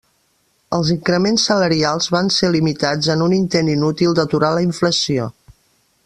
Els 0.77 0.87
increments 0.93 1.43
salarials 1.49 2.09
van 2.15 2.31
ser 2.37 2.49
limitats 2.55 3.11
en 3.17 3.21
un 3.29 3.35
intent 3.41 3.69
inútil 3.77 4.19
d'aturar 4.21 4.51
la 4.57 4.65
inflació. 4.71 5.29